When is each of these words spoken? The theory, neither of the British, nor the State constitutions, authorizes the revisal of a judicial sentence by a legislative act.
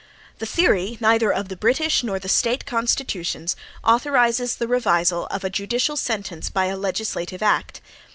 The 0.39 0.47
theory, 0.47 0.97
neither 0.99 1.31
of 1.31 1.47
the 1.47 1.55
British, 1.55 2.03
nor 2.03 2.17
the 2.17 2.27
State 2.27 2.65
constitutions, 2.65 3.55
authorizes 3.83 4.55
the 4.55 4.67
revisal 4.67 5.27
of 5.27 5.43
a 5.43 5.49
judicial 5.51 5.95
sentence 5.95 6.49
by 6.49 6.65
a 6.65 6.75
legislative 6.75 7.43
act. 7.43 7.81